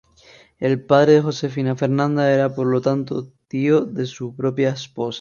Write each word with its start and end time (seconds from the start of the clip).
El 0.57 0.83
padre 0.83 1.11
de 1.13 1.21
Josefina 1.21 1.75
Fernanda 1.75 2.31
era 2.33 2.55
por 2.55 2.65
lo 2.65 2.81
tanto 2.81 3.31
tío 3.47 3.81
de 3.81 4.07
su 4.07 4.35
propia 4.35 4.69
esposa. 4.71 5.09